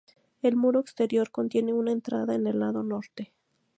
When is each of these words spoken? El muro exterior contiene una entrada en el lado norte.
El 0.41 0.55
muro 0.55 0.79
exterior 0.79 1.29
contiene 1.29 1.73
una 1.73 1.91
entrada 1.91 2.33
en 2.33 2.47
el 2.47 2.59
lado 2.59 2.81
norte. 2.81 3.31